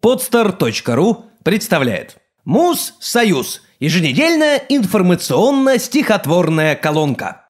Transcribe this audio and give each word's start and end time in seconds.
Podster.ru 0.00 1.24
представляет 1.42 2.18
Муз 2.44 2.94
Союз. 3.00 3.62
Еженедельная 3.80 4.62
информационно-стихотворная 4.68 6.76
колонка. 6.76 7.48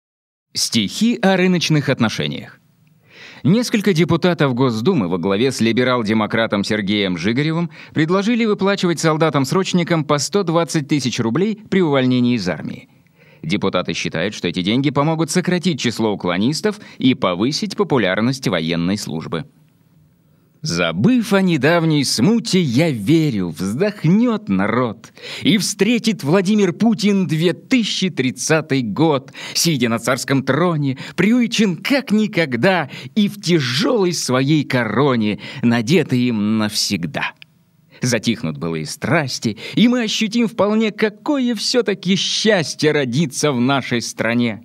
Стихи 0.54 1.18
о 1.20 1.36
рыночных 1.36 1.90
отношениях. 1.90 2.58
Несколько 3.44 3.92
депутатов 3.92 4.54
Госдумы 4.54 5.08
во 5.08 5.18
главе 5.18 5.52
с 5.52 5.60
либерал-демократом 5.60 6.64
Сергеем 6.64 7.18
Жигаревым 7.18 7.70
предложили 7.92 8.46
выплачивать 8.46 9.00
солдатам-срочникам 9.00 10.04
по 10.04 10.16
120 10.16 10.88
тысяч 10.88 11.20
рублей 11.20 11.60
при 11.70 11.82
увольнении 11.82 12.34
из 12.34 12.48
армии. 12.48 12.88
Депутаты 13.42 13.92
считают, 13.92 14.34
что 14.34 14.48
эти 14.48 14.62
деньги 14.62 14.88
помогут 14.88 15.30
сократить 15.30 15.80
число 15.80 16.12
уклонистов 16.12 16.80
и 16.96 17.12
повысить 17.14 17.76
популярность 17.76 18.48
военной 18.48 18.96
службы. 18.96 19.44
Забыв 20.60 21.32
о 21.34 21.40
недавней 21.40 22.04
смуте, 22.04 22.60
я 22.60 22.90
верю, 22.90 23.50
вздохнет 23.50 24.48
народ. 24.48 25.12
И 25.42 25.56
встретит 25.56 26.24
Владимир 26.24 26.72
Путин 26.72 27.28
2030 27.28 28.92
год, 28.92 29.32
сидя 29.54 29.88
на 29.88 30.00
царском 30.00 30.42
троне, 30.42 30.98
приучен 31.14 31.76
как 31.76 32.10
никогда 32.10 32.90
и 33.14 33.28
в 33.28 33.40
тяжелой 33.40 34.12
своей 34.12 34.64
короне, 34.64 35.38
надетый 35.62 36.22
им 36.22 36.58
навсегда. 36.58 37.34
Затихнут 38.02 38.58
былые 38.58 38.86
страсти, 38.86 39.58
и 39.76 39.86
мы 39.86 40.02
ощутим 40.02 40.48
вполне, 40.48 40.90
какое 40.90 41.54
все-таки 41.54 42.16
счастье 42.16 42.90
родиться 42.90 43.52
в 43.52 43.60
нашей 43.60 44.00
стране. 44.00 44.64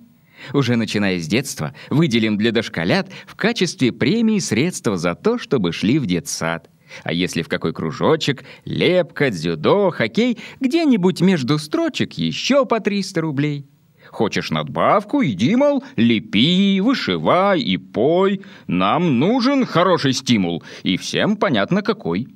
Уже 0.52 0.76
начиная 0.76 1.18
с 1.18 1.26
детства, 1.26 1.74
выделим 1.90 2.36
для 2.36 2.52
дошколят 2.52 3.08
в 3.26 3.34
качестве 3.34 3.92
премии 3.92 4.38
средства 4.38 4.96
за 4.96 5.14
то, 5.14 5.38
чтобы 5.38 5.72
шли 5.72 5.98
в 5.98 6.06
детсад. 6.06 6.70
А 7.02 7.12
если 7.12 7.42
в 7.42 7.48
какой 7.48 7.72
кружочек, 7.72 8.44
лепка, 8.64 9.30
дзюдо, 9.30 9.90
хоккей, 9.90 10.38
где-нибудь 10.60 11.20
между 11.20 11.58
строчек 11.58 12.12
еще 12.14 12.66
по 12.66 12.80
300 12.80 13.20
рублей. 13.20 13.66
Хочешь 14.10 14.50
надбавку, 14.50 15.24
иди, 15.24 15.56
мол, 15.56 15.82
лепи, 15.96 16.80
вышивай 16.80 17.60
и 17.60 17.76
пой. 17.78 18.42
Нам 18.66 19.18
нужен 19.18 19.64
хороший 19.66 20.12
стимул, 20.12 20.62
и 20.82 20.96
всем 20.96 21.36
понятно 21.36 21.82
какой. 21.82 22.28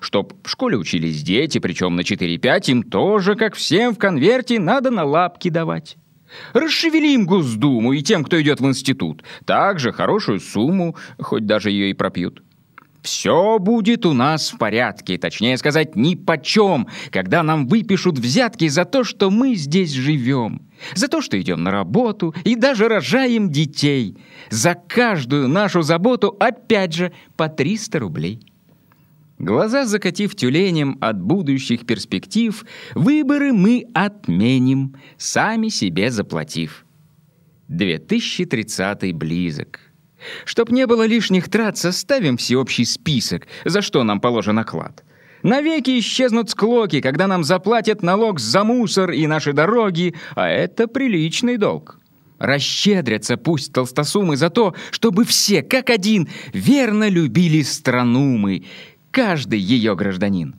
Чтоб 0.00 0.34
в 0.44 0.48
школе 0.48 0.76
учились 0.76 1.22
дети, 1.22 1.58
причем 1.58 1.96
на 1.96 2.00
4-5, 2.00 2.70
им 2.70 2.82
тоже, 2.82 3.34
как 3.34 3.54
всем 3.54 3.94
в 3.94 3.98
конверте, 3.98 4.58
надо 4.58 4.90
на 4.90 5.04
лапки 5.04 5.48
давать. 5.50 5.96
Расшевелим 6.52 7.26
Госдуму 7.26 7.92
и 7.92 8.02
тем, 8.02 8.24
кто 8.24 8.40
идет 8.40 8.60
в 8.60 8.66
институт. 8.66 9.22
Также 9.44 9.92
хорошую 9.92 10.40
сумму, 10.40 10.96
хоть 11.18 11.46
даже 11.46 11.70
ее 11.70 11.90
и 11.90 11.94
пропьют. 11.94 12.42
Все 13.04 13.58
будет 13.58 14.06
у 14.06 14.14
нас 14.14 14.50
в 14.50 14.56
порядке, 14.56 15.18
точнее 15.18 15.58
сказать, 15.58 15.94
ни 15.94 16.14
почем, 16.14 16.88
когда 17.10 17.42
нам 17.42 17.66
выпишут 17.66 18.18
взятки 18.18 18.66
за 18.68 18.86
то, 18.86 19.04
что 19.04 19.30
мы 19.30 19.56
здесь 19.56 19.92
живем, 19.92 20.62
за 20.94 21.08
то, 21.08 21.20
что 21.20 21.38
идем 21.38 21.62
на 21.62 21.70
работу 21.70 22.34
и 22.44 22.56
даже 22.56 22.88
рожаем 22.88 23.50
детей. 23.50 24.16
За 24.48 24.74
каждую 24.74 25.48
нашу 25.48 25.82
заботу 25.82 26.34
опять 26.40 26.94
же 26.94 27.12
по 27.36 27.50
300 27.50 27.98
рублей. 27.98 28.40
Глаза 29.44 29.84
закатив 29.84 30.34
тюленем 30.34 30.96
от 31.00 31.20
будущих 31.20 31.84
перспектив, 31.84 32.64
выборы 32.94 33.52
мы 33.52 33.84
отменим, 33.94 34.94
сами 35.18 35.68
себе 35.68 36.10
заплатив. 36.10 36.86
2030 37.68 39.12
близок. 39.12 39.80
Чтоб 40.46 40.70
не 40.70 40.86
было 40.86 41.06
лишних 41.06 41.50
трат, 41.50 41.76
составим 41.76 42.36
всеобщий 42.36 42.86
список, 42.86 43.46
за 43.66 43.82
что 43.82 44.02
нам 44.02 44.18
положен 44.20 44.58
оклад. 44.58 45.04
Навеки 45.42 45.98
исчезнут 45.98 46.48
склоки, 46.48 47.02
когда 47.02 47.26
нам 47.26 47.44
заплатят 47.44 48.02
налог 48.02 48.40
за 48.40 48.64
мусор 48.64 49.10
и 49.10 49.26
наши 49.26 49.52
дороги, 49.52 50.14
а 50.34 50.48
это 50.48 50.88
приличный 50.88 51.58
долг. 51.58 52.00
Расщедрятся 52.38 53.36
пусть 53.36 53.72
толстосумы 53.72 54.36
за 54.36 54.50
то, 54.50 54.74
чтобы 54.90 55.24
все, 55.24 55.62
как 55.62 55.90
один, 55.90 56.28
верно 56.52 57.10
любили 57.10 57.62
страну 57.62 58.38
мы— 58.38 58.64
каждый 59.14 59.60
ее 59.60 59.94
гражданин. 59.94 60.56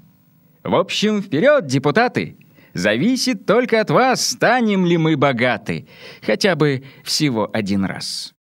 В 0.64 0.74
общем, 0.74 1.22
вперед, 1.22 1.68
депутаты! 1.68 2.38
Зависит 2.74 3.46
только 3.46 3.82
от 3.82 3.90
вас, 3.90 4.26
станем 4.26 4.86
ли 4.86 4.98
мы 4.98 5.16
богаты. 5.16 5.88
Хотя 6.26 6.56
бы 6.56 6.84
всего 7.04 7.50
один 7.54 7.86
раз. 7.86 8.34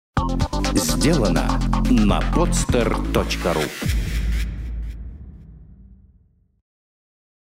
Сделано 0.73 1.59
на 1.89 2.19
podster.ru 2.33 4.02